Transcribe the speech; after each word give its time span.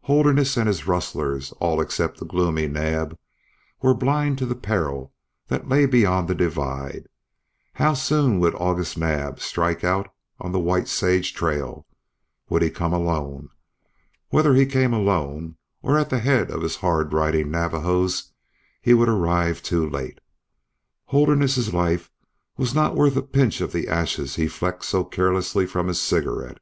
Holderness 0.00 0.56
and 0.56 0.66
his 0.66 0.88
rustlers, 0.88 1.52
all 1.60 1.80
except 1.80 2.18
the 2.18 2.24
gloomy 2.26 2.66
Naab, 2.66 3.16
were 3.82 3.94
blind 3.94 4.36
to 4.38 4.44
the 4.44 4.56
peril 4.56 5.12
that 5.46 5.68
lay 5.68 5.86
beyond 5.86 6.26
the 6.26 6.34
divide. 6.34 7.06
How 7.74 7.94
soon 7.94 8.40
would 8.40 8.56
August 8.56 8.98
Naab 8.98 9.38
strike 9.38 9.84
out 9.84 10.12
on 10.40 10.50
the 10.50 10.58
White 10.58 10.88
Sage 10.88 11.32
trail? 11.34 11.86
Would 12.48 12.62
he 12.62 12.68
come 12.70 12.92
alone? 12.92 13.48
Whether 14.30 14.54
he 14.54 14.66
came 14.66 14.92
alone 14.92 15.56
or 15.82 15.96
at 15.96 16.10
the 16.10 16.18
head 16.18 16.50
of 16.50 16.62
his 16.62 16.74
hard 16.74 17.12
riding 17.12 17.52
Navajos 17.52 18.32
he 18.82 18.92
would 18.92 19.08
arrive 19.08 19.62
too 19.62 19.88
late. 19.88 20.18
Holderness's 21.04 21.72
life 21.72 22.10
was 22.56 22.74
not 22.74 22.96
worth 22.96 23.16
a 23.16 23.22
pinch 23.22 23.60
of 23.60 23.70
the 23.72 23.86
ashes 23.86 24.34
he 24.34 24.48
flecked 24.48 24.84
so 24.84 25.04
carelessly 25.04 25.64
from 25.64 25.86
his 25.86 26.00
cigarette. 26.00 26.58